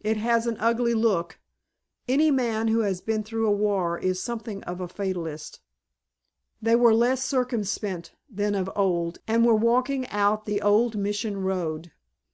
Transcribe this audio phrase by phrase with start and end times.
[0.00, 1.38] It has an ugly look.
[2.06, 5.60] Any man who has been through a war is something of a fatalist."
[6.60, 11.92] They were less circumspect than of old and were walking out the old Mission Road.